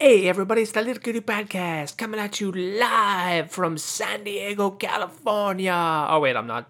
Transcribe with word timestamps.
Hey 0.00 0.28
everybody, 0.28 0.62
it's 0.62 0.72
the 0.72 0.82
Little 0.82 1.00
Cutie 1.00 1.20
Podcast 1.20 1.96
coming 1.96 2.18
at 2.18 2.40
you 2.40 2.50
live 2.50 3.52
from 3.52 3.78
San 3.78 4.24
Diego, 4.24 4.72
California. 4.72 5.72
Oh 6.10 6.18
wait, 6.18 6.34
I'm 6.34 6.48
not 6.48 6.68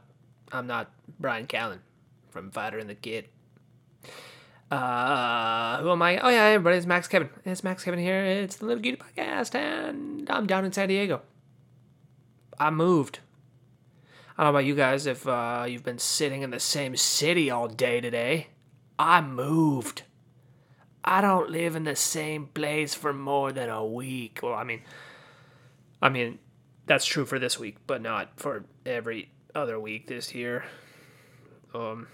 I'm 0.53 0.67
not 0.67 0.91
Bryan 1.19 1.47
Callen 1.47 1.79
from 2.29 2.51
Fighter 2.51 2.79
and 2.79 2.89
the 2.89 2.95
Kid. 2.95 3.29
Uh 4.71 5.79
who 5.79 5.91
am 5.91 6.03
I? 6.03 6.19
Oh 6.19 6.29
yeah, 6.29 6.45
everybody, 6.53 6.77
it's 6.77 6.85
Max 6.85 7.09
Kevin. 7.09 7.31
It's 7.47 7.65
Max 7.65 7.83
Kevin 7.83 7.99
here. 7.99 8.23
It's 8.23 8.57
the 8.57 8.67
Little 8.67 8.83
Cutie 8.83 8.99
Podcast 8.99 9.55
and 9.55 10.29
I'm 10.29 10.47
down 10.47 10.67
in 10.67 10.73
San 10.73 10.89
Diego. 10.89 11.23
I 12.61 12.69
moved. 12.69 13.21
I 14.37 14.43
don't 14.45 14.53
know 14.53 14.59
about 14.59 14.67
you 14.67 14.75
guys 14.75 15.07
if 15.07 15.27
uh, 15.27 15.65
you've 15.67 15.83
been 15.83 15.99
sitting 15.99 16.43
in 16.43 16.51
the 16.51 16.61
same 16.61 16.95
city 16.95 17.51
all 17.51 17.69
day 17.69 18.03
today. 18.03 18.49
I 18.99 19.23
moved. 19.23 20.03
I 21.05 21.21
don't 21.21 21.51
live 21.51 21.77
in 21.77 21.85
the 21.85 21.97
same 21.97 22.47
place 22.47 22.95
for 22.95 23.13
more 23.13 23.53
than 23.53 23.69
a 23.69 23.85
week. 23.85 24.41
Well, 24.43 24.55
I 24.55 24.65
mean, 24.65 24.83
I 26.01 26.09
mean, 26.09 26.39
that's 26.87 27.05
true 27.05 27.27
for 27.27 27.39
this 27.39 27.59
week, 27.59 27.77
but 27.87 28.01
not 28.01 28.41
for 28.41 28.65
every 28.87 29.31
other 29.55 29.79
week 29.79 30.07
this 30.07 30.35
year. 30.35 30.65
Um, 31.75 32.09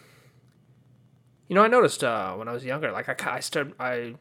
you 1.47 1.55
know, 1.55 1.63
I 1.63 1.69
noticed 1.69 2.03
uh, 2.03 2.35
when 2.35 2.49
I 2.49 2.53
was 2.53 2.65
younger, 2.65 2.91
like 2.91 3.09
I, 3.09 3.37
I 3.37 3.41
started, 3.41 3.75
I, 3.79 4.15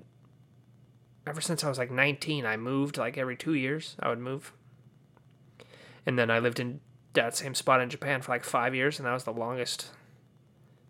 ever 1.26 1.42
since 1.42 1.64
I 1.64 1.70
was 1.70 1.80
like 1.80 1.90
19, 1.90 2.46
I 2.46 2.56
moved 2.56 2.98
like 2.98 3.18
every 3.18 3.36
two 3.36 3.56
years. 3.56 3.96
I 4.00 4.10
would 4.10 4.20
move, 4.20 4.54
and 6.06 6.18
then 6.18 6.30
I 6.30 6.38
lived 6.38 6.60
in 6.60 6.80
that 7.14 7.36
same 7.36 7.56
spot 7.56 7.82
in 7.82 7.90
Japan 7.90 8.22
for 8.22 8.32
like 8.32 8.44
five 8.44 8.76
years, 8.76 9.00
and 9.00 9.08
that 9.08 9.14
was 9.14 9.24
the 9.24 9.34
longest 9.34 9.88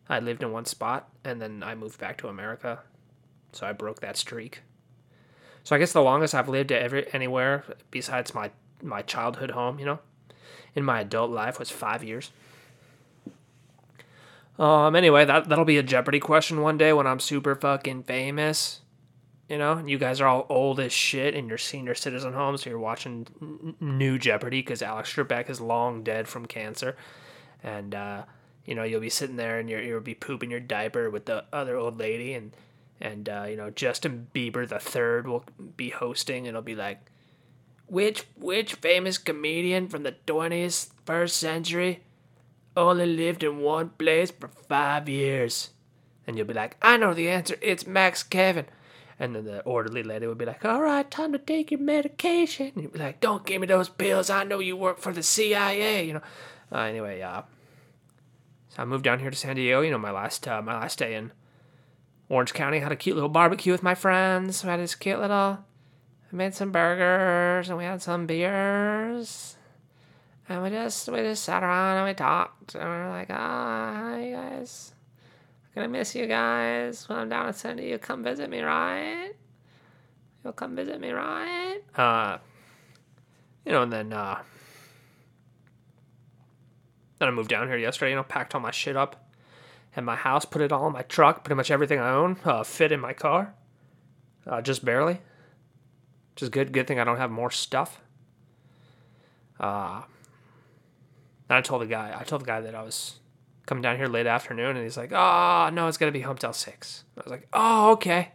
I 0.10 0.20
lived 0.20 0.44
in 0.44 0.52
one 0.52 0.66
spot. 0.66 1.10
And 1.24 1.42
then 1.42 1.64
I 1.64 1.76
moved 1.76 2.00
back 2.00 2.18
to 2.20 2.28
America 2.28 2.80
so 3.52 3.66
I 3.68 3.72
broke 3.72 4.02
that 4.02 4.18
streak. 4.18 4.62
So 5.64 5.76
I 5.76 5.80
guess 5.80 5.94
the 5.94 6.02
longest 6.02 6.34
I've 6.34 6.50
lived 6.50 6.72
every 6.72 7.12
anywhere 7.14 7.64
besides 7.92 8.34
my 8.34 8.52
my 8.82 9.02
childhood 9.02 9.52
home, 9.52 9.80
you 9.80 9.86
know, 9.86 10.00
in 10.76 10.84
my 10.84 11.02
adult 11.02 11.32
life 11.32 11.60
was 11.60 11.70
five 11.70 12.04
years. 12.04 12.32
Um. 14.58 14.96
Anyway, 14.96 15.26
that 15.26 15.48
that'll 15.48 15.66
be 15.66 15.78
a 15.78 15.84
Jeopardy 15.84 16.20
question 16.20 16.62
one 16.62 16.78
day 16.78 16.92
when 16.92 17.08
I'm 17.08 17.20
super 17.20 17.56
fucking 17.56 18.04
famous. 18.04 18.82
You 19.48 19.58
know, 19.58 19.84
you 19.84 19.98
guys 19.98 20.22
are 20.22 20.28
all 20.28 20.46
old 20.48 20.80
as 20.80 20.94
shit 20.94 21.34
in 21.34 21.48
your 21.48 21.58
senior 21.58 21.96
citizen 21.96 22.34
homes, 22.34 22.64
so 22.64 22.70
you're 22.70 22.78
watching 22.78 23.26
n- 23.42 23.76
new 23.80 24.20
Jeopardy 24.20 24.60
because 24.60 24.84
Alex 24.84 25.14
Trebek 25.14 25.50
is 25.50 25.60
long 25.60 26.04
dead 26.04 26.28
from 26.28 26.46
cancer, 26.46 26.96
and 27.64 27.96
uh, 27.96 28.24
you 28.66 28.76
know 28.76 28.84
you'll 28.84 29.02
be 29.02 29.10
sitting 29.10 29.38
there 29.38 29.60
and 29.60 29.70
you're, 29.70 29.82
you'll 29.82 30.02
be 30.02 30.14
pooping 30.14 30.52
your 30.52 30.60
diaper 30.60 31.10
with 31.10 31.26
the 31.26 31.46
other 31.52 31.78
old 31.78 31.98
lady 31.98 32.34
and 32.34 32.52
and 33.02 33.30
uh, 33.30 33.46
you 33.50 33.56
know 33.56 33.70
Justin 33.70 34.28
Bieber 34.34 34.68
the 34.68 34.80
third 34.80 35.28
will 35.28 35.46
be 35.78 35.90
hosting. 35.90 36.40
And 36.40 36.50
it'll 36.50 36.62
be 36.62 36.76
like, 36.76 37.10
which 37.88 38.26
which 38.36 38.76
famous 38.76 39.18
comedian 39.18 39.88
from 39.88 40.04
the 40.04 40.16
twentieth 40.26 40.92
first 41.06 41.38
century 41.38 42.04
only 42.76 43.06
lived 43.06 43.44
in 43.44 43.60
one 43.60 43.90
place 43.90 44.32
for 44.32 44.48
five 44.48 45.10
years? 45.10 45.72
And 46.28 46.38
you'll 46.38 46.48
be 46.48 46.54
like, 46.54 46.78
I 46.82 46.98
know 46.98 47.14
the 47.14 47.30
answer. 47.30 47.56
It's 47.62 47.88
Max 47.88 48.22
Kevin. 48.22 48.66
And 49.18 49.36
then 49.36 49.46
the 49.46 49.62
orderly 49.64 50.04
lady 50.04 50.28
would 50.28 50.38
be 50.38 50.46
like, 50.46 50.64
All 50.64 50.82
right, 50.82 51.10
time 51.10 51.34
to 51.34 51.40
take 51.40 51.72
your 51.72 51.80
medication. 51.80 52.72
And 52.74 52.84
you'd 52.84 52.94
be 52.94 53.00
like, 53.00 53.20
Don't 53.20 53.46
give 53.46 53.62
me 53.62 53.68
those 53.68 53.90
pills. 53.90 54.30
I 54.30 54.44
know 54.44 54.60
you 54.60 54.78
work 54.78 55.00
for 55.00 55.12
the 55.12 55.24
CIA. 55.24 56.06
You 56.06 56.14
know. 56.14 56.22
Uh, 56.72 56.82
anyway, 56.82 57.22
uh, 57.22 57.42
so 58.70 58.84
I 58.84 58.86
moved 58.86 59.04
down 59.04 59.20
here 59.20 59.32
to 59.32 59.36
San 59.36 59.56
Diego. 59.56 59.82
You 59.82 59.92
know, 59.92 59.98
my 59.98 60.12
last 60.12 60.48
uh, 60.48 60.62
my 60.62 60.74
last 60.74 61.00
day 61.00 61.16
in 61.16 61.32
Orange 62.30 62.54
County. 62.54 62.80
Had 62.80 62.92
a 62.92 62.96
cute 62.96 63.16
little 63.16 63.30
barbecue 63.30 63.72
with 63.72 63.84
my 63.84 63.96
friends. 63.96 64.64
We 64.64 64.70
had 64.70 64.80
this 64.80 64.96
cute 64.96 65.20
little. 65.20 65.60
I 66.32 66.36
made 66.36 66.54
some 66.54 66.72
burgers 66.72 67.70
and 67.70 67.78
we 67.78 67.84
had 67.84 68.02
some 68.02 68.28
beers. 68.28 69.58
And 70.48 70.64
we 70.64 70.70
just 70.70 71.10
we 71.10 71.20
just 71.20 71.44
sat 71.44 71.64
around 71.64 71.98
and 71.98 72.08
we 72.08 72.14
talked 72.14 72.76
and 72.76 72.84
we 72.84 72.90
were 72.90 73.10
like, 73.10 73.28
ah, 73.30 73.92
oh, 73.92 73.96
hi 73.96 74.32
guys. 74.32 74.94
I'm 75.76 75.84
gonna 75.84 75.90
miss 75.90 76.16
you 76.16 76.28
guys 76.28 77.08
when 77.10 77.20
I'm 77.20 77.30
down 77.30 77.48
in 77.48 77.54
San 77.54 77.78
Diego. 77.78 77.98
Come 77.98 78.24
visit 78.24 78.50
me, 78.50 78.62
right? 78.62 79.32
You'll 80.44 80.54
come 80.54 80.76
visit 80.76 81.00
me, 81.00 81.12
right? 81.12 81.80
Uh, 81.96 82.38
you 83.66 83.72
know, 83.72 83.84
and 83.84 83.92
then 83.92 84.14
uh, 84.14 84.42
then 87.20 87.28
I 87.28 87.32
moved 87.32 87.50
down 87.50 87.68
here 87.68 87.78
yesterday. 87.78 88.12
You 88.12 88.16
know, 88.16 88.24
packed 88.24 88.56
all 88.56 88.62
my 88.62 88.72
shit 88.72 88.98
up 88.98 89.29
at 89.96 90.04
my 90.04 90.16
house, 90.16 90.46
put 90.46 90.62
it 90.62 90.72
all 90.72 90.88
in 90.88 90.94
my 90.94 91.02
truck, 91.04 91.44
pretty 91.44 91.56
much 91.56 91.72
everything 91.72 92.00
I 92.00 92.12
own 92.12 92.38
uh, 92.46 92.64
fit 92.64 92.92
in 92.92 93.00
my 93.00 93.14
car, 93.14 93.54
uh, 94.46 94.62
just 94.62 94.86
barely. 94.86 95.20
Just 96.36 96.52
good. 96.52 96.72
Good 96.72 96.88
thing 96.88 97.00
I 97.00 97.04
don't 97.04 97.18
have 97.18 97.32
more 97.32 97.52
stuff. 97.52 98.00
Uh, 99.60 100.04
I 101.50 101.62
told 101.62 101.82
the 101.82 101.88
guy, 101.88 102.16
I 102.18 102.24
told 102.24 102.44
the 102.44 102.46
guy 102.46 102.62
that 102.62 102.76
I 102.76 102.82
was 102.82 103.16
coming 103.66 103.82
down 103.82 103.98
here 103.98 104.08
late 104.08 104.26
afternoon, 104.26 104.78
and 104.78 104.84
he's 104.84 104.96
like, 104.96 105.12
"Oh 105.12 105.70
no, 105.74 105.88
it's 105.88 105.98
gonna 105.98 106.14
be 106.14 106.22
home 106.22 106.38
till 106.38 106.54
6. 106.54 107.04
I 107.18 107.22
was 107.22 107.32
like, 107.32 107.48
"Oh 107.52 107.92
okay." 107.92 108.32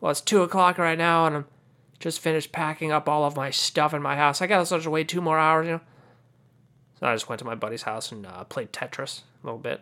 Well, 0.00 0.10
it's 0.10 0.20
two 0.20 0.42
o'clock 0.42 0.78
right 0.78 0.96
now, 0.96 1.26
and 1.26 1.36
I'm 1.36 1.44
just 1.98 2.20
finished 2.20 2.52
packing 2.52 2.92
up 2.92 3.08
all 3.08 3.24
of 3.24 3.36
my 3.36 3.50
stuff 3.50 3.92
in 3.92 4.02
my 4.02 4.16
house. 4.16 4.40
I 4.40 4.46
gotta 4.46 4.64
sort 4.64 4.86
of 4.86 4.92
wait 4.92 5.08
two 5.08 5.20
more 5.20 5.38
hours, 5.38 5.66
you 5.66 5.72
know. 5.72 5.80
So 7.00 7.06
I 7.06 7.14
just 7.14 7.28
went 7.28 7.40
to 7.40 7.44
my 7.44 7.54
buddy's 7.54 7.82
house 7.82 8.12
and 8.12 8.26
uh, 8.26 8.44
played 8.44 8.72
Tetris 8.72 9.20
a 9.42 9.46
little 9.46 9.58
bit. 9.58 9.80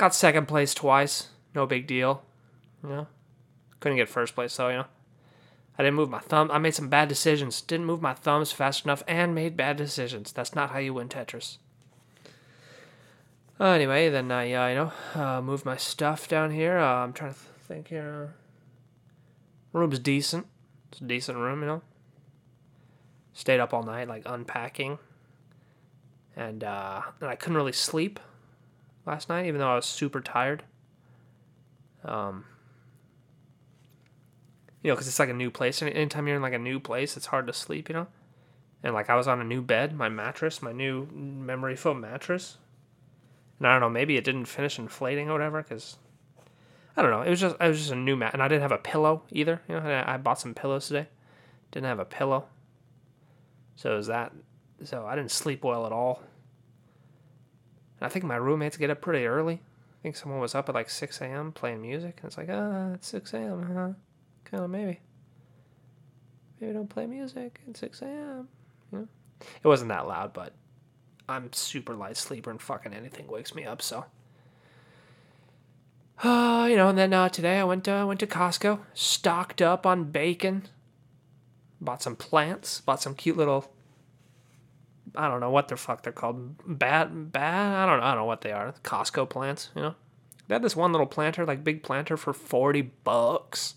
Got 0.00 0.14
second 0.14 0.48
place 0.48 0.72
twice. 0.72 1.28
No 1.54 1.66
big 1.66 1.86
deal. 1.86 2.22
You 2.82 2.88
know? 2.88 3.06
Couldn't 3.80 3.98
get 3.98 4.08
first 4.08 4.34
place 4.34 4.56
though, 4.56 4.70
you 4.70 4.76
know. 4.78 4.86
I 5.78 5.82
didn't 5.82 5.96
move 5.96 6.08
my 6.08 6.20
thumb. 6.20 6.50
I 6.50 6.56
made 6.56 6.74
some 6.74 6.88
bad 6.88 7.06
decisions. 7.06 7.60
Didn't 7.60 7.84
move 7.84 8.00
my 8.00 8.14
thumbs 8.14 8.50
fast 8.50 8.86
enough 8.86 9.02
and 9.06 9.34
made 9.34 9.58
bad 9.58 9.76
decisions. 9.76 10.32
That's 10.32 10.54
not 10.54 10.70
how 10.70 10.78
you 10.78 10.94
win 10.94 11.10
Tetris. 11.10 11.58
Uh, 13.60 13.64
anyway, 13.64 14.08
then 14.08 14.32
I, 14.32 14.50
uh, 14.54 14.68
you 14.68 14.74
know, 14.74 14.92
uh, 15.14 15.42
moved 15.42 15.66
my 15.66 15.76
stuff 15.76 16.26
down 16.26 16.50
here. 16.50 16.78
Uh, 16.78 17.04
I'm 17.04 17.12
trying 17.12 17.34
to 17.34 17.38
think 17.68 17.88
here. 17.88 18.32
Room's 19.74 19.98
decent. 19.98 20.46
It's 20.90 21.02
a 21.02 21.04
decent 21.04 21.36
room, 21.36 21.60
you 21.60 21.66
know. 21.66 21.82
Stayed 23.34 23.60
up 23.60 23.74
all 23.74 23.82
night, 23.82 24.08
like 24.08 24.22
unpacking. 24.24 24.98
And, 26.34 26.64
uh, 26.64 27.02
and 27.20 27.28
I 27.28 27.34
couldn't 27.34 27.58
really 27.58 27.72
sleep 27.72 28.18
last 29.10 29.28
night, 29.28 29.46
even 29.46 29.60
though 29.60 29.70
I 29.70 29.76
was 29.76 29.86
super 29.86 30.20
tired. 30.20 30.62
Um, 32.04 32.46
you 34.82 34.88
know, 34.88 34.94
because 34.94 35.08
it's 35.08 35.18
like 35.18 35.28
a 35.28 35.34
new 35.34 35.50
place. 35.50 35.82
And 35.82 35.92
anytime 35.92 36.26
you're 36.26 36.36
in 36.36 36.42
like 36.42 36.54
a 36.54 36.58
new 36.58 36.80
place, 36.80 37.16
it's 37.16 37.26
hard 37.26 37.46
to 37.48 37.52
sleep, 37.52 37.88
you 37.88 37.94
know? 37.94 38.06
And 38.82 38.94
like 38.94 39.10
I 39.10 39.16
was 39.16 39.28
on 39.28 39.40
a 39.40 39.44
new 39.44 39.60
bed, 39.60 39.94
my 39.94 40.08
mattress, 40.08 40.62
my 40.62 40.72
new 40.72 41.06
memory 41.12 41.76
foam 41.76 42.00
mattress. 42.00 42.56
And 43.58 43.68
I 43.68 43.72
don't 43.72 43.80
know, 43.80 43.90
maybe 43.90 44.16
it 44.16 44.24
didn't 44.24 44.46
finish 44.46 44.78
inflating 44.78 45.28
or 45.28 45.32
whatever, 45.34 45.62
because 45.62 45.96
I 46.96 47.02
don't 47.02 47.10
know. 47.10 47.22
It 47.22 47.30
was 47.30 47.40
just 47.40 47.56
it 47.60 47.68
was 47.68 47.78
just 47.78 47.92
a 47.92 47.96
new 47.96 48.16
mat, 48.16 48.32
and 48.32 48.42
I 48.42 48.48
didn't 48.48 48.62
have 48.62 48.72
a 48.72 48.78
pillow 48.78 49.22
either. 49.30 49.60
You 49.68 49.76
know, 49.76 50.04
I 50.06 50.16
bought 50.16 50.40
some 50.40 50.54
pillows 50.54 50.88
today. 50.88 51.08
Didn't 51.70 51.86
have 51.86 51.98
a 51.98 52.04
pillow. 52.04 52.46
So 53.76 53.96
was 53.96 54.08
that. 54.08 54.32
So 54.84 55.06
I 55.06 55.14
didn't 55.14 55.30
sleep 55.30 55.62
well 55.62 55.86
at 55.86 55.92
all. 55.92 56.22
And 58.00 58.06
I 58.06 58.08
think 58.08 58.24
my 58.24 58.36
roommates 58.36 58.76
get 58.76 58.90
up 58.90 59.00
pretty 59.00 59.26
early. 59.26 59.54
I 59.54 60.02
think 60.02 60.16
someone 60.16 60.40
was 60.40 60.54
up 60.54 60.68
at 60.68 60.74
like 60.74 60.88
6 60.88 61.20
a.m. 61.20 61.52
playing 61.52 61.82
music. 61.82 62.18
And 62.22 62.28
it's 62.28 62.38
like, 62.38 62.48
ah, 62.50 62.94
it's 62.94 63.08
6 63.08 63.34
a.m., 63.34 63.62
huh? 63.74 63.92
Kind 64.44 64.64
of 64.64 64.70
maybe. 64.70 65.00
Maybe 66.60 66.72
don't 66.72 66.88
play 66.88 67.06
music 67.06 67.60
at 67.68 67.76
6 67.76 68.02
a.m. 68.02 68.48
You 68.90 68.98
know? 68.98 69.08
It 69.62 69.68
wasn't 69.68 69.90
that 69.90 70.08
loud, 70.08 70.32
but 70.32 70.54
I'm 71.28 71.52
super 71.52 71.94
light 71.94 72.16
sleeper 72.16 72.50
and 72.50 72.60
fucking 72.60 72.94
anything 72.94 73.26
wakes 73.26 73.54
me 73.54 73.64
up, 73.64 73.82
so. 73.82 74.06
Uh, 76.22 76.66
you 76.70 76.76
know, 76.76 76.88
and 76.88 76.98
then 76.98 77.12
uh, 77.12 77.28
today 77.28 77.58
I 77.58 77.64
went 77.64 77.84
to, 77.84 78.04
went 78.06 78.20
to 78.20 78.26
Costco, 78.26 78.80
stocked 78.94 79.60
up 79.60 79.84
on 79.84 80.04
bacon, 80.04 80.66
bought 81.80 82.02
some 82.02 82.16
plants, 82.16 82.80
bought 82.80 83.02
some 83.02 83.14
cute 83.14 83.36
little 83.36 83.70
I 85.16 85.28
don't 85.28 85.40
know 85.40 85.50
what 85.50 85.68
the 85.68 85.76
fuck 85.76 86.02
they're 86.02 86.12
called. 86.12 86.78
Bat, 86.78 87.32
bat. 87.32 87.76
I 87.76 87.86
don't 87.86 88.00
know. 88.00 88.06
I 88.06 88.10
don't 88.10 88.20
know 88.20 88.26
what 88.26 88.42
they 88.42 88.52
are. 88.52 88.74
Costco 88.82 89.28
plants. 89.28 89.70
You 89.74 89.82
know, 89.82 89.94
they 90.46 90.54
had 90.54 90.62
this 90.62 90.76
one 90.76 90.92
little 90.92 91.06
planter, 91.06 91.44
like 91.44 91.64
big 91.64 91.82
planter, 91.82 92.16
for 92.16 92.32
forty 92.32 92.82
bucks. 92.82 93.74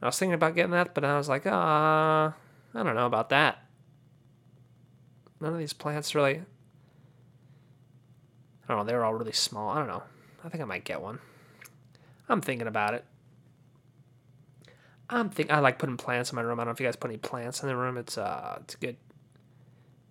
I 0.00 0.06
was 0.06 0.18
thinking 0.18 0.34
about 0.34 0.54
getting 0.54 0.70
that, 0.72 0.94
but 0.94 1.04
I 1.04 1.16
was 1.16 1.28
like, 1.28 1.42
ah, 1.46 2.34
uh, 2.74 2.78
I 2.78 2.82
don't 2.82 2.94
know 2.94 3.06
about 3.06 3.30
that. 3.30 3.64
None 5.40 5.52
of 5.52 5.58
these 5.58 5.72
plants 5.72 6.14
really. 6.14 6.42
I 8.68 8.68
don't 8.68 8.78
know. 8.78 8.84
They're 8.84 9.04
all 9.04 9.14
really 9.14 9.32
small. 9.32 9.70
I 9.70 9.78
don't 9.78 9.88
know. 9.88 10.02
I 10.44 10.48
think 10.48 10.62
I 10.62 10.66
might 10.66 10.84
get 10.84 11.00
one. 11.00 11.18
I'm 12.28 12.40
thinking 12.40 12.66
about 12.66 12.94
it. 12.94 13.04
I'm 15.10 15.30
think 15.30 15.50
I 15.50 15.60
like 15.60 15.78
putting 15.78 15.96
plants 15.96 16.30
in 16.30 16.36
my 16.36 16.42
room. 16.42 16.60
I 16.60 16.64
don't 16.64 16.68
know 16.68 16.72
if 16.72 16.80
you 16.80 16.86
guys 16.86 16.96
put 16.96 17.10
any 17.10 17.18
plants 17.18 17.62
in 17.62 17.68
the 17.68 17.76
room. 17.76 17.96
It's 17.96 18.18
uh, 18.18 18.58
it's 18.60 18.74
good 18.74 18.96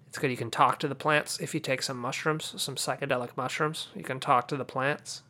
it's 0.08 0.18
good 0.18 0.32
you 0.32 0.38
can 0.38 0.52
talk 0.52 0.80
to 0.80 0.88
the 0.88 0.96
plants 0.96 1.40
if 1.40 1.54
you 1.54 1.60
take 1.60 1.82
some 1.82 1.98
mushrooms, 1.98 2.54
some 2.58 2.76
psychedelic 2.76 3.36
mushrooms. 3.36 3.90
You 3.96 4.04
can 4.04 4.20
talk 4.20 4.48
to 4.48 4.58
the 4.58 4.66
plants. 4.66 5.24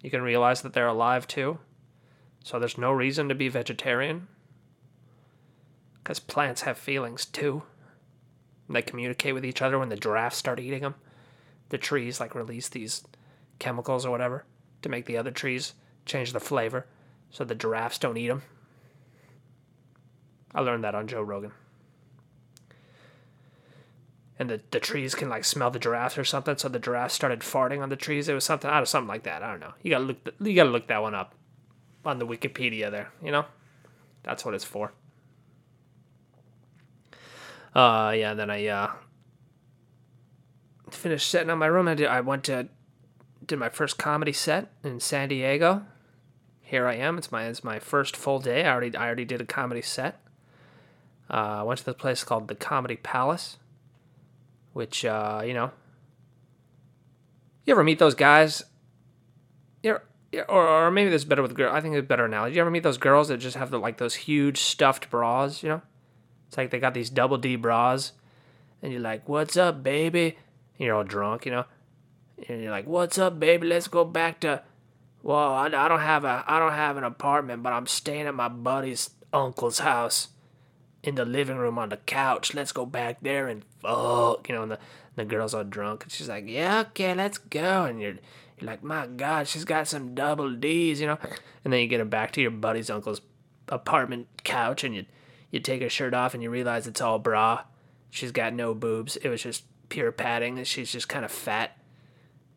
You 0.00 0.10
can 0.10 0.22
realize 0.22 0.62
that 0.62 0.72
they're 0.72 0.86
alive 0.86 1.26
too. 1.26 1.58
So 2.44 2.58
there's 2.58 2.78
no 2.78 2.92
reason 2.92 3.28
to 3.28 3.34
be 3.34 3.48
vegetarian. 3.48 4.28
Because 6.02 6.18
plants 6.18 6.62
have 6.62 6.78
feelings 6.78 7.24
too. 7.24 7.62
They 8.68 8.82
communicate 8.82 9.34
with 9.34 9.44
each 9.44 9.62
other 9.62 9.78
when 9.78 9.88
the 9.88 9.96
giraffes 9.96 10.36
start 10.36 10.60
eating 10.60 10.82
them. 10.82 10.94
The 11.68 11.78
trees 11.78 12.20
like 12.20 12.34
release 12.34 12.68
these 12.68 13.04
chemicals 13.58 14.06
or 14.06 14.10
whatever 14.10 14.44
to 14.82 14.88
make 14.88 15.06
the 15.06 15.16
other 15.16 15.30
trees 15.30 15.74
change 16.04 16.32
the 16.32 16.40
flavor 16.40 16.86
so 17.30 17.44
the 17.44 17.54
giraffes 17.54 17.98
don't 17.98 18.16
eat 18.16 18.28
them. 18.28 18.42
I 20.54 20.60
learned 20.60 20.84
that 20.84 20.94
on 20.94 21.06
Joe 21.06 21.22
Rogan. 21.22 21.52
And 24.42 24.50
the, 24.50 24.60
the 24.72 24.80
trees 24.80 25.14
can 25.14 25.28
like 25.28 25.44
smell 25.44 25.70
the 25.70 25.78
giraffes 25.78 26.18
or 26.18 26.24
something, 26.24 26.58
so 26.58 26.68
the 26.68 26.80
giraffes 26.80 27.14
started 27.14 27.42
farting 27.42 27.80
on 27.80 27.90
the 27.90 27.96
trees. 27.96 28.28
It 28.28 28.34
was 28.34 28.42
something 28.42 28.68
out 28.68 28.82
of 28.82 28.88
something 28.88 29.06
like 29.06 29.22
that. 29.22 29.40
I 29.40 29.52
don't 29.52 29.60
know. 29.60 29.74
You 29.84 29.90
gotta 29.90 30.02
look. 30.02 30.24
The, 30.24 30.50
you 30.50 30.56
gotta 30.56 30.70
look 30.70 30.88
that 30.88 31.00
one 31.00 31.14
up 31.14 31.36
on 32.04 32.18
the 32.18 32.26
Wikipedia 32.26 32.90
there. 32.90 33.12
You 33.22 33.30
know, 33.30 33.44
that's 34.24 34.44
what 34.44 34.54
it's 34.54 34.64
for. 34.64 34.94
Uh, 37.72 38.14
yeah. 38.16 38.34
Then 38.34 38.50
I 38.50 38.66
uh 38.66 38.90
finished 40.90 41.30
setting 41.30 41.48
up 41.48 41.58
my 41.58 41.66
room. 41.66 41.86
I 41.86 41.94
did. 41.94 42.08
I 42.08 42.20
went 42.20 42.42
to 42.44 42.66
did 43.46 43.60
my 43.60 43.68
first 43.68 43.96
comedy 43.96 44.32
set 44.32 44.72
in 44.82 44.98
San 44.98 45.28
Diego. 45.28 45.86
Here 46.62 46.88
I 46.88 46.96
am. 46.96 47.16
It's 47.16 47.30
my 47.30 47.44
it's 47.44 47.62
my 47.62 47.78
first 47.78 48.16
full 48.16 48.40
day. 48.40 48.64
I 48.64 48.72
already 48.72 48.96
I 48.96 49.06
already 49.06 49.24
did 49.24 49.40
a 49.40 49.46
comedy 49.46 49.82
set. 49.82 50.20
Uh, 51.30 51.60
I 51.60 51.62
went 51.62 51.78
to 51.78 51.84
this 51.84 51.94
place 51.94 52.24
called 52.24 52.48
the 52.48 52.56
Comedy 52.56 52.96
Palace, 52.96 53.56
which 54.72 55.04
uh, 55.04 55.42
you 55.44 55.54
know. 55.54 55.70
You 57.64 57.74
ever 57.74 57.84
meet 57.84 58.00
those 58.00 58.16
guys? 58.16 58.64
You 59.82 59.98
or, 60.48 60.66
or 60.66 60.90
maybe 60.90 61.10
this 61.10 61.22
is 61.22 61.26
better 61.26 61.42
with 61.42 61.54
girls. 61.54 61.74
I 61.74 61.80
think 61.80 61.94
it's 61.94 62.08
better 62.08 62.24
analogy. 62.24 62.56
You 62.56 62.62
ever 62.62 62.70
meet 62.70 62.82
those 62.82 62.98
girls 62.98 63.28
that 63.28 63.38
just 63.38 63.56
have 63.56 63.70
the, 63.70 63.78
like 63.78 63.98
those 63.98 64.14
huge 64.14 64.58
stuffed 64.58 65.10
bras? 65.10 65.62
You 65.62 65.68
know, 65.68 65.82
it's 66.48 66.56
like 66.56 66.70
they 66.70 66.78
got 66.78 66.94
these 66.94 67.10
double 67.10 67.38
D 67.38 67.56
bras, 67.56 68.12
and 68.80 68.92
you're 68.92 69.00
like, 69.00 69.28
"What's 69.28 69.56
up, 69.56 69.82
baby?" 69.82 70.38
And 70.78 70.86
you're 70.86 70.96
all 70.96 71.04
drunk, 71.04 71.44
you 71.44 71.52
know, 71.52 71.64
and 72.48 72.62
you're 72.62 72.70
like, 72.70 72.86
"What's 72.86 73.18
up, 73.18 73.38
baby? 73.38 73.66
Let's 73.66 73.88
go 73.88 74.04
back 74.04 74.40
to." 74.40 74.62
Well, 75.22 75.52
I, 75.52 75.66
I 75.66 75.88
don't 75.88 76.00
have 76.00 76.24
a 76.24 76.44
I 76.46 76.58
don't 76.58 76.72
have 76.72 76.96
an 76.96 77.04
apartment, 77.04 77.62
but 77.62 77.72
I'm 77.72 77.86
staying 77.86 78.26
at 78.26 78.34
my 78.34 78.48
buddy's 78.48 79.10
uncle's 79.32 79.80
house 79.80 80.28
in 81.02 81.14
the 81.14 81.24
living 81.24 81.56
room 81.56 81.78
on 81.78 81.90
the 81.90 81.96
couch. 81.98 82.54
Let's 82.54 82.72
go 82.72 82.86
back 82.86 83.18
there 83.22 83.48
and 83.48 83.64
fuck, 83.82 84.48
you 84.48 84.54
know. 84.54 84.62
And 84.62 84.72
the 84.72 84.78
the 85.16 85.24
girls 85.24 85.54
are 85.54 85.64
drunk, 85.64 86.04
and 86.04 86.12
she's 86.12 86.28
like, 86.28 86.44
"Yeah, 86.46 86.80
okay, 86.88 87.14
let's 87.14 87.38
go." 87.38 87.84
And 87.84 88.00
you're 88.00 88.16
you're 88.58 88.66
like, 88.66 88.82
"My 88.82 89.06
God, 89.06 89.48
she's 89.48 89.64
got 89.64 89.88
some 89.88 90.14
double 90.14 90.54
D's," 90.54 91.00
you 91.00 91.06
know. 91.06 91.18
And 91.64 91.72
then 91.72 91.80
you 91.80 91.86
get 91.86 92.00
her 92.00 92.06
back 92.06 92.32
to 92.32 92.40
your 92.40 92.50
buddy's 92.50 92.90
uncle's 92.90 93.20
apartment 93.68 94.28
couch, 94.44 94.84
and 94.84 94.94
you 94.94 95.04
you 95.50 95.60
take 95.60 95.82
her 95.82 95.90
shirt 95.90 96.14
off, 96.14 96.34
and 96.34 96.42
you 96.42 96.50
realize 96.50 96.86
it's 96.86 97.00
all 97.00 97.18
bra. 97.18 97.64
She's 98.10 98.32
got 98.32 98.52
no 98.54 98.74
boobs. 98.74 99.16
It 99.16 99.28
was 99.28 99.42
just 99.42 99.64
pure 99.88 100.12
padding, 100.12 100.58
and 100.58 100.66
she's 100.66 100.92
just 100.92 101.08
kind 101.08 101.24
of 101.24 101.30
fat. 101.30 101.76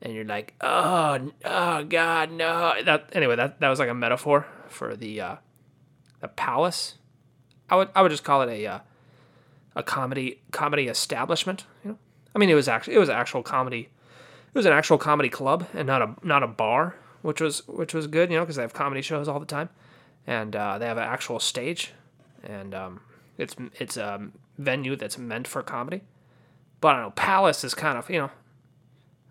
And 0.02 0.14
you're 0.14 0.26
like, 0.26 0.54
"Oh, 0.62 1.32
oh 1.44 1.84
God, 1.84 2.32
no!" 2.32 2.74
That 2.84 3.10
anyway, 3.14 3.36
that 3.36 3.60
that 3.60 3.70
was 3.70 3.80
like 3.80 3.90
a 3.90 3.94
metaphor 3.94 4.46
for 4.68 4.96
the 4.96 5.22
uh, 5.22 5.36
the 6.22 6.28
palace 6.28 6.96
I 7.70 7.76
would 7.76 7.90
I 7.96 8.02
would 8.02 8.12
just 8.12 8.24
call 8.24 8.42
it 8.44 8.50
a 8.50 8.66
uh, 8.68 8.80
a 9.76 9.84
comedy 9.84 10.42
comedy 10.52 10.88
establishment. 10.88 11.66
You 11.84 11.92
know, 11.92 11.98
I 12.34 12.40
mean 12.40 12.50
it 12.50 12.56
was 12.56 12.68
actually 12.68 12.96
it 12.96 13.00
was 13.00 13.10
actual 13.10 13.44
comedy. 13.44 13.90
It 14.54 14.58
was 14.58 14.66
an 14.66 14.74
actual 14.74 14.98
comedy 14.98 15.30
club 15.30 15.68
and 15.74 15.88
not 15.88 16.02
a 16.02 16.16
not 16.24 16.44
a 16.44 16.48
bar, 16.48 16.96
which 17.22 17.42
was 17.42 17.68
which 17.68 17.94
was 17.94 18.08
good. 18.08 18.30
You 18.30 18.38
know, 18.38 18.44
because 18.44 18.56
they 18.56 18.62
have 18.62 18.74
comedy 18.74 19.02
shows 19.02 19.28
all 19.28 19.40
the 19.40 19.46
time, 19.46 19.70
and 20.26 20.56
uh, 20.56 20.78
they 20.78 20.86
have 20.86 20.98
an 20.98 21.04
actual 21.04 21.40
stage, 21.40 21.94
and 22.44 22.74
um, 22.74 23.02
it's 23.38 23.56
it's 23.80 23.98
a 23.98 24.30
venue 24.58 24.96
that's 24.96 25.18
meant 25.18 25.48
for 25.48 25.62
comedy. 25.62 26.02
But 26.82 26.90
I 26.90 26.94
don't 26.94 27.02
know, 27.04 27.12
Palace 27.12 27.64
is 27.64 27.74
kind 27.74 27.98
of 27.98 28.10
you 28.10 28.20
know. 28.20 28.32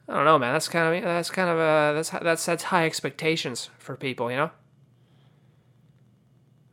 I 0.07 0.17
don't 0.17 0.27
know, 0.27 0.39
man. 0.39 0.53
That's 0.53 0.69
kind 0.69 0.97
of 0.97 1.03
that's 1.03 1.31
kind 1.31 1.49
of 1.49 1.59
uh, 1.59 1.93
that's 1.95 2.11
that's 2.11 2.45
that's 2.45 2.63
high 2.65 2.85
expectations 2.85 3.71
for 3.79 3.97
people, 3.97 4.31
you 4.31 4.37
know. 4.37 4.51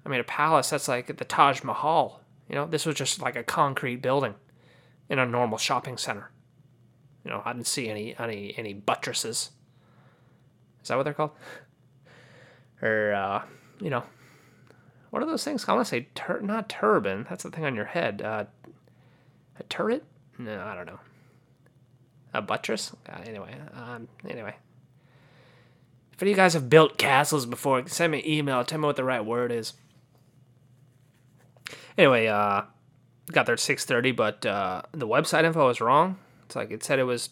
I 0.06 0.10
mean, 0.10 0.20
a 0.20 0.24
palace, 0.24 0.72
that's 0.72 0.88
like 0.88 1.16
the 1.18 1.26
Taj 1.26 1.64
Mahal. 1.64 2.22
You 2.52 2.58
know, 2.58 2.68
this 2.68 2.86
was 2.86 2.96
just 2.96 3.22
like 3.22 3.38
a 3.38 3.44
concrete 3.44 4.02
building 4.02 4.36
in 5.10 5.20
a 5.20 5.26
normal 5.26 5.58
shopping 5.58 5.98
center. 5.98 6.32
You 7.24 7.32
know, 7.32 7.42
I 7.46 7.54
didn't 7.54 7.68
see 7.68 7.88
any 7.88 8.14
any 8.20 8.54
any 8.58 8.74
buttresses. 8.74 9.52
Is 10.82 10.90
that 10.90 10.98
what 10.98 11.04
they're 11.04 11.14
called? 11.14 11.32
Or 12.82 13.14
uh, 13.14 13.44
you 13.80 13.90
know, 13.90 14.04
what 15.12 15.24
are 15.24 15.26
those 15.26 15.46
things? 15.46 15.64
I 15.68 15.74
want 15.74 15.86
to 15.86 15.90
say 15.90 16.10
tur- 16.14 16.42
not 16.42 16.68
turban. 16.68 17.26
That's 17.30 17.44
the 17.44 17.52
thing 17.52 17.64
on 17.64 17.74
your 17.74 17.86
head. 17.86 18.22
Uh, 18.22 18.44
a 19.58 19.64
turret? 19.64 20.04
No, 20.38 20.62
I 20.62 20.76
don't 20.76 20.88
know. 20.88 21.00
A 22.34 22.42
buttress? 22.42 22.94
Uh, 23.08 23.20
anyway, 23.26 23.56
um, 23.74 24.10
anyway. 24.28 24.56
If 26.12 26.22
any 26.22 26.32
of 26.32 26.38
you 26.38 26.44
guys 26.44 26.54
have 26.54 26.70
built 26.70 26.98
castles 26.98 27.46
before, 27.46 27.88
send 27.88 28.12
me 28.12 28.20
an 28.20 28.28
email. 28.28 28.66
Tell 28.66 28.80
me 28.80 28.88
what 28.88 28.98
the 28.98 29.04
right 29.06 29.24
word 29.24 29.54
is. 29.54 29.74
Anyway, 31.98 32.28
uh, 32.28 32.64
got 33.32 33.46
there 33.46 33.54
at 33.54 33.60
six 33.60 33.86
thirty, 33.86 34.12
but 34.12 34.46
uh, 34.46 34.82
the 34.92 35.08
website 35.08 35.44
info 35.44 35.68
was 35.68 35.82
wrong. 35.82 36.18
It's 36.46 36.56
like 36.56 36.72
it 36.72 36.84
said 36.84 37.00
it 37.00 37.04
was 37.04 37.30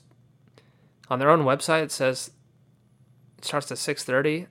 on 1.10 1.20
their 1.20 1.30
own 1.30 1.42
website. 1.42 1.84
It 1.84 1.92
says 1.92 2.32
it 3.38 3.46
starts 3.46 3.72
at 3.72 3.78
six 3.78 4.04
thirty, 4.04 4.48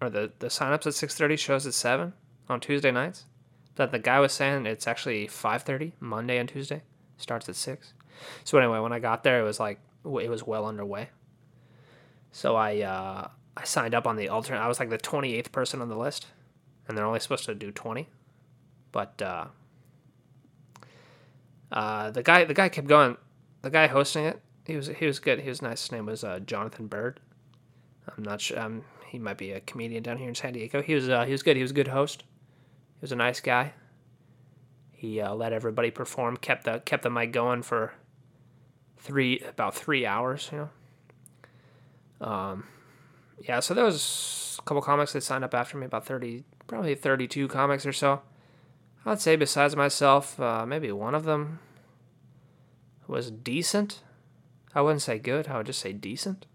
or 0.00 0.10
the 0.10 0.32
the 0.38 0.48
signups 0.48 0.86
at 0.86 0.94
six 0.94 1.14
thirty 1.14 1.36
shows 1.36 1.66
at 1.66 1.74
seven 1.74 2.12
on 2.48 2.60
Tuesday 2.60 2.90
nights. 2.90 3.24
That 3.76 3.90
the 3.90 3.98
guy 3.98 4.20
was 4.20 4.32
saying 4.32 4.66
it's 4.66 4.86
actually 4.86 5.26
five 5.26 5.62
thirty 5.62 5.92
Monday 5.98 6.38
and 6.38 6.48
Tuesday. 6.48 6.82
Starts 7.16 7.48
at 7.48 7.56
six. 7.56 7.94
So 8.44 8.58
anyway, 8.58 8.80
when 8.80 8.92
I 8.92 8.98
got 8.98 9.24
there, 9.24 9.40
it 9.40 9.44
was 9.44 9.58
like 9.60 9.78
it 10.04 10.30
was 10.30 10.46
well 10.46 10.66
underway. 10.66 11.10
So 12.32 12.56
I 12.56 12.80
uh, 12.80 13.28
I 13.56 13.64
signed 13.64 13.94
up 13.94 14.06
on 14.06 14.16
the 14.16 14.28
alternate. 14.28 14.60
I 14.60 14.68
was 14.68 14.80
like 14.80 14.90
the 14.90 14.98
twenty 14.98 15.34
eighth 15.34 15.52
person 15.52 15.80
on 15.80 15.88
the 15.88 15.96
list, 15.96 16.26
and 16.86 16.96
they're 16.96 17.06
only 17.06 17.20
supposed 17.20 17.44
to 17.46 17.54
do 17.54 17.70
twenty. 17.70 18.08
But 18.92 19.20
uh, 19.22 19.46
uh, 21.72 22.10
the 22.10 22.22
guy 22.22 22.44
the 22.44 22.54
guy 22.54 22.68
kept 22.68 22.86
going. 22.86 23.16
The 23.62 23.70
guy 23.70 23.86
hosting 23.86 24.26
it, 24.26 24.40
he 24.66 24.76
was 24.76 24.88
he 24.88 25.06
was 25.06 25.18
good. 25.18 25.40
He 25.40 25.48
was 25.48 25.62
nice. 25.62 25.82
His 25.82 25.92
name 25.92 26.06
was 26.06 26.22
uh, 26.22 26.40
Jonathan 26.40 26.86
Bird. 26.86 27.20
I'm 28.06 28.22
not 28.22 28.40
sure. 28.40 28.60
Um, 28.60 28.84
he 29.08 29.18
might 29.18 29.38
be 29.38 29.52
a 29.52 29.60
comedian 29.60 30.02
down 30.02 30.18
here 30.18 30.28
in 30.28 30.34
San 30.34 30.52
Diego. 30.52 30.82
He 30.82 30.94
was 30.94 31.08
uh, 31.08 31.24
he 31.24 31.32
was 31.32 31.42
good. 31.42 31.56
He 31.56 31.62
was 31.62 31.70
a 31.70 31.74
good 31.74 31.88
host. 31.88 32.24
He 32.94 33.00
was 33.00 33.12
a 33.12 33.16
nice 33.16 33.40
guy. 33.40 33.72
He 34.90 35.20
uh, 35.20 35.34
let 35.34 35.52
everybody 35.52 35.90
perform. 35.90 36.36
kept 36.36 36.64
the 36.64 36.80
kept 36.84 37.02
the 37.02 37.10
mic 37.10 37.32
going 37.32 37.62
for 37.62 37.94
three 38.98 39.40
about 39.40 39.74
three 39.74 40.04
hours. 40.04 40.50
You 40.52 40.68
know. 42.20 42.26
Um, 42.26 42.64
yeah. 43.40 43.60
So 43.60 43.74
there 43.74 43.84
was 43.84 44.58
a 44.58 44.62
couple 44.62 44.82
comics 44.82 45.12
that 45.14 45.22
signed 45.22 45.44
up 45.44 45.54
after 45.54 45.76
me. 45.76 45.86
About 45.86 46.04
thirty, 46.04 46.44
probably 46.66 46.94
thirty-two 46.94 47.48
comics 47.48 47.86
or 47.86 47.92
so. 47.92 48.22
I'd 49.04 49.20
say 49.20 49.36
besides 49.36 49.74
myself, 49.74 50.38
uh, 50.38 50.64
maybe 50.64 50.92
one 50.92 51.14
of 51.14 51.24
them 51.24 51.58
was 53.06 53.30
decent. 53.30 54.00
I 54.74 54.80
wouldn't 54.80 55.02
say 55.02 55.18
good. 55.18 55.48
I 55.48 55.56
would 55.56 55.66
just 55.66 55.80
say 55.80 55.92
decent. 55.92 56.46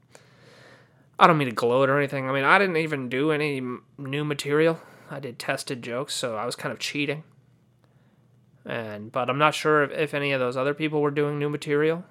I 1.20 1.28
don't 1.28 1.38
mean 1.38 1.50
to 1.50 1.56
gloat 1.56 1.90
or 1.90 1.98
anything. 1.98 2.30
I 2.30 2.34
mean, 2.34 2.44
I 2.44 2.58
didn't 2.58 2.78
even 2.78 3.10
do 3.10 3.32
any 3.32 3.62
new 3.98 4.24
material. 4.24 4.80
I 5.10 5.20
did 5.20 5.40
tested 5.40 5.82
jokes, 5.82 6.14
so 6.14 6.36
I 6.36 6.46
was 6.46 6.56
kind 6.56 6.72
of 6.72 6.80
cheating. 6.80 7.24
And 8.66 9.12
but 9.12 9.30
I'm 9.30 9.38
not 9.38 9.56
sure 9.56 9.84
if, 9.84 9.92
if 9.92 10.14
any 10.14 10.32
of 10.32 10.40
those 10.40 10.58
other 10.58 10.74
people 10.74 11.02
were 11.02 11.12
doing 11.12 11.40
new 11.40 11.50
material. 11.50 12.04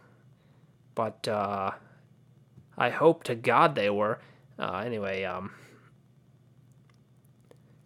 But 0.94 1.28
uh, 1.28 1.72
I 2.76 2.90
hope 2.90 3.24
to 3.24 3.34
God 3.34 3.74
they 3.74 3.90
were. 3.90 4.18
Uh, 4.58 4.82
anyway, 4.84 5.24
um, 5.24 5.52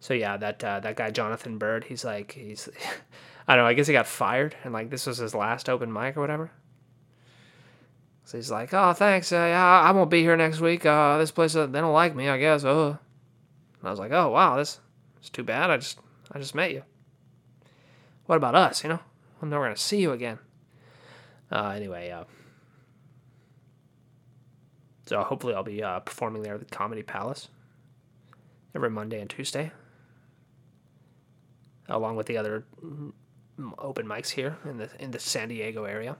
so 0.01 0.15
yeah, 0.15 0.35
that 0.35 0.63
uh, 0.63 0.79
that 0.79 0.95
guy 0.95 1.11
Jonathan 1.11 1.59
Bird, 1.59 1.83
he's 1.83 2.03
like 2.03 2.31
he's 2.31 2.67
I 3.47 3.55
don't 3.55 3.63
know, 3.63 3.67
I 3.67 3.75
guess 3.75 3.85
he 3.85 3.93
got 3.93 4.07
fired 4.07 4.55
and 4.63 4.73
like 4.73 4.89
this 4.89 5.05
was 5.05 5.19
his 5.19 5.35
last 5.35 5.69
open 5.69 5.93
mic 5.93 6.17
or 6.17 6.21
whatever. 6.21 6.51
So 8.23 8.37
he's 8.37 8.49
like, 8.49 8.73
"Oh, 8.73 8.93
thanks. 8.93 9.31
Uh, 9.31 9.35
yeah, 9.35 9.81
I 9.81 9.91
won't 9.91 10.09
be 10.09 10.21
here 10.21 10.35
next 10.35 10.59
week. 10.59 10.85
Uh, 10.85 11.17
this 11.17 11.31
place 11.31 11.55
uh, 11.55 11.67
they 11.67 11.79
don't 11.79 11.93
like 11.93 12.15
me, 12.15 12.29
I 12.29 12.37
guess." 12.37 12.63
Oh. 12.63 12.97
And 13.79 13.87
I 13.87 13.91
was 13.91 13.99
like, 13.99 14.11
"Oh, 14.11 14.29
wow, 14.29 14.57
this 14.57 14.79
is 15.21 15.29
too 15.29 15.43
bad. 15.43 15.69
I 15.69 15.77
just 15.77 15.99
I 16.31 16.39
just 16.39 16.55
met 16.55 16.71
you. 16.71 16.83
What 18.25 18.37
about 18.37 18.55
us, 18.55 18.83
you 18.83 18.89
know? 18.89 18.99
I'm 19.41 19.49
never 19.49 19.69
to 19.69 19.79
see 19.79 20.01
you 20.01 20.13
again." 20.13 20.39
Uh, 21.51 21.73
anyway, 21.75 22.09
uh, 22.09 22.23
so 25.05 25.21
hopefully 25.21 25.53
I'll 25.53 25.63
be 25.63 25.83
uh, 25.83 25.99
performing 25.99 26.41
there 26.41 26.55
at 26.55 26.59
the 26.59 26.75
Comedy 26.75 27.03
Palace 27.03 27.49
every 28.73 28.89
Monday 28.89 29.19
and 29.19 29.29
Tuesday 29.29 29.71
along 31.91 32.15
with 32.15 32.27
the 32.27 32.37
other 32.37 32.65
open 33.77 34.07
mics 34.07 34.29
here 34.29 34.57
in 34.65 34.77
the 34.77 34.89
in 34.99 35.11
the 35.11 35.19
San 35.19 35.49
Diego 35.49 35.83
area. 35.83 36.17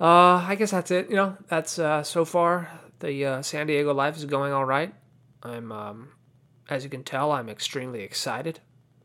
Uh, 0.00 0.44
I 0.48 0.56
guess 0.58 0.72
that's 0.72 0.90
it. 0.90 1.08
You 1.08 1.16
know, 1.16 1.36
that's 1.48 1.78
uh, 1.78 2.02
so 2.02 2.24
far 2.24 2.68
the 2.98 3.24
uh, 3.24 3.42
San 3.42 3.66
Diego 3.66 3.94
life 3.94 4.16
is 4.16 4.24
going 4.24 4.52
all 4.52 4.64
right. 4.64 4.92
I'm, 5.42 5.70
um, 5.70 6.08
as 6.68 6.84
you 6.84 6.90
can 6.90 7.04
tell, 7.04 7.30
I'm 7.32 7.48
extremely 7.48 8.02
excited. 8.02 8.60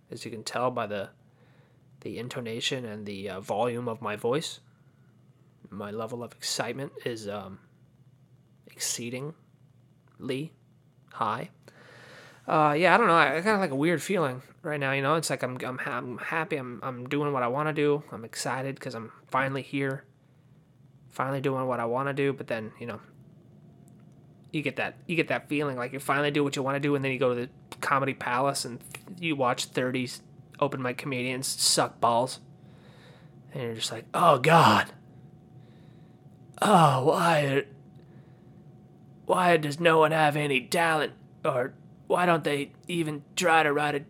As 0.10 0.26
you 0.26 0.32
can 0.32 0.44
tell 0.44 0.72
by 0.72 0.88
the 0.88 1.10
the 2.02 2.18
intonation 2.18 2.86
and 2.86 3.06
the 3.06 3.30
uh, 3.30 3.40
volume 3.42 3.90
of 3.90 4.02
my 4.02 4.16
voice, 4.16 4.62
my 5.70 5.92
level 5.92 6.24
of 6.24 6.32
excitement 6.32 6.94
is 7.06 7.28
um, 7.28 7.60
exceedingly 8.68 9.34
high. 11.12 11.50
Uh, 12.50 12.74
yeah, 12.74 12.96
I 12.96 12.98
don't 12.98 13.06
know. 13.06 13.14
I, 13.14 13.38
I 13.38 13.42
kind 13.42 13.54
of 13.54 13.60
like 13.60 13.70
a 13.70 13.76
weird 13.76 14.02
feeling 14.02 14.42
right 14.64 14.80
now. 14.80 14.92
You 14.92 15.04
know, 15.04 15.14
it's 15.14 15.30
like 15.30 15.44
I'm 15.44 15.60
I'm, 15.64 15.78
ha- 15.78 16.00
I'm 16.00 16.18
happy. 16.18 16.56
I'm 16.56 16.80
I'm 16.82 17.08
doing 17.08 17.32
what 17.32 17.44
I 17.44 17.48
want 17.48 17.70
to 17.70 17.74
do. 17.74 18.04
I'm 18.12 18.26
excited 18.26 18.74
because 18.74 18.96
I'm 18.96 19.12
finally 19.28 19.62
here, 19.62 20.04
finally 21.12 21.42
doing 21.42 21.68
what 21.68 21.80
I 21.80 21.86
want 21.86 22.10
to 22.10 22.14
do. 22.14 22.34
But 22.34 22.48
then 22.48 22.72
you 22.80 22.88
know, 22.88 23.02
you 24.52 24.64
get 24.64 24.78
that 24.78 24.96
you 25.06 25.16
get 25.16 25.28
that 25.28 25.48
feeling 25.48 25.78
like 25.78 25.94
you 25.94 26.00
finally 26.00 26.32
do 26.32 26.44
what 26.44 26.56
you 26.56 26.64
want 26.64 26.76
to 26.76 26.80
do, 26.80 26.96
and 26.96 27.06
then 27.06 27.12
you 27.12 27.20
go 27.20 27.36
to 27.36 27.42
the 27.42 27.50
comedy 27.82 28.16
palace 28.16 28.66
and 28.66 28.80
you 29.20 29.36
watch 29.36 29.66
thirty 29.66 30.10
open 30.60 30.82
mic 30.82 30.98
comedians 30.98 31.46
suck 31.46 32.02
balls, 32.02 32.40
and 33.54 33.62
you're 33.62 33.76
just 33.76 33.92
like, 33.92 34.06
oh 34.16 34.40
god, 34.40 34.92
oh 36.64 37.06
why, 37.06 37.66
why 39.28 39.56
does 39.56 39.80
no 39.80 40.00
one 40.00 40.10
have 40.10 40.36
any 40.36 40.62
talent 40.62 41.14
or 41.46 41.76
why 42.10 42.26
don't 42.26 42.44
they 42.44 42.72
even 42.88 43.22
try 43.36 43.62
to 43.62 43.72
write 43.72 43.94
a 43.94 44.04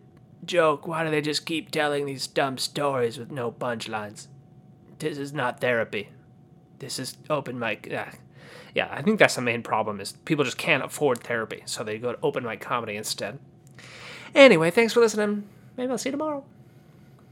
joke? 0.46 0.88
Why 0.88 1.04
do 1.04 1.10
they 1.10 1.20
just 1.20 1.44
keep 1.44 1.70
telling 1.70 2.06
these 2.06 2.26
dumb 2.26 2.56
stories 2.56 3.18
with 3.18 3.30
no 3.30 3.52
punchlines? 3.52 4.26
This 4.98 5.18
is 5.18 5.34
not 5.34 5.60
therapy. 5.60 6.08
This 6.78 6.98
is 6.98 7.18
open 7.28 7.58
mic. 7.58 7.86
Yeah, 8.74 8.88
I 8.90 9.02
think 9.02 9.18
that's 9.18 9.34
the 9.34 9.42
main 9.42 9.62
problem 9.62 10.00
is 10.00 10.12
people 10.24 10.46
just 10.46 10.56
can't 10.56 10.82
afford 10.82 11.22
therapy, 11.22 11.62
so 11.66 11.84
they 11.84 11.98
go 11.98 12.12
to 12.12 12.18
open 12.22 12.42
mic 12.42 12.60
comedy 12.60 12.96
instead. 12.96 13.38
Anyway, 14.34 14.70
thanks 14.70 14.94
for 14.94 15.00
listening. 15.00 15.46
Maybe 15.76 15.92
I'll 15.92 15.98
see 15.98 16.08
you 16.08 16.12
tomorrow. 16.12 16.42